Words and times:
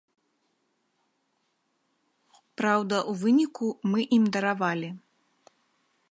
Праўда, 2.61 2.95
у 3.11 3.13
выніку 3.23 3.67
мы 3.91 3.99
ім 4.17 4.23
даравалі. 4.39 4.89